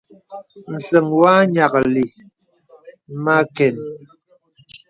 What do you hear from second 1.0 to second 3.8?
wɔ nyìaklì mə àkən.